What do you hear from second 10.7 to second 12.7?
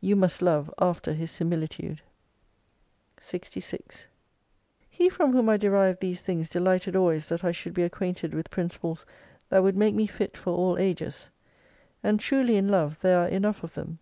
ages. And truly in